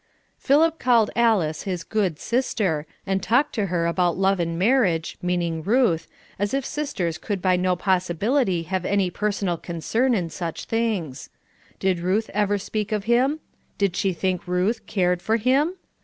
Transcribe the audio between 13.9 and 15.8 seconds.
she think Ruth cared for him?